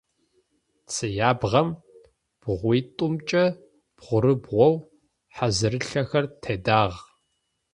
Цыябгъэм 0.91 1.69
бгъуитӏумкӏэ 2.41 3.45
бгъурыбгъоу 3.97 4.73
хьазырылъэхэр 5.35 6.25
тедагъ. 6.41 6.97